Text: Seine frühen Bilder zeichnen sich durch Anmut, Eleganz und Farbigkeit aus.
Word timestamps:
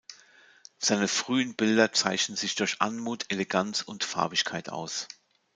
Seine 0.79 1.07
frühen 1.07 1.53
Bilder 1.55 1.93
zeichnen 1.93 2.35
sich 2.35 2.55
durch 2.55 2.81
Anmut, 2.81 3.25
Eleganz 3.29 3.83
und 3.83 4.03
Farbigkeit 4.03 4.67
aus. 4.69 5.07